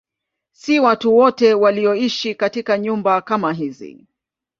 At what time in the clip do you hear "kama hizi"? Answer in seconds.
3.21-4.07